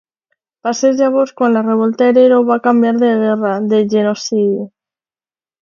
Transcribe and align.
Va 0.67 0.71
ser 0.79 0.89
llavors 1.01 1.33
quan 1.41 1.53
la 1.57 1.61
revolta 1.67 2.07
herero 2.13 2.41
va 2.49 2.59
canviar 2.71 2.97
de 3.05 3.13
guerra, 3.23 3.55
de 3.75 3.83
genocidi. 3.93 4.69